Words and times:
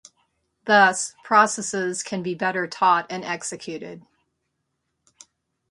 Thus, 0.65 1.13
processes 1.23 2.01
can 2.01 2.23
be 2.23 2.33
better 2.33 2.65
taught 2.65 3.05
and 3.11 3.23
executed. 3.23 4.01